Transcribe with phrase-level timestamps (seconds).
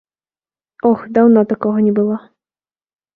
[0.89, 2.15] Ох, даўно такога не было!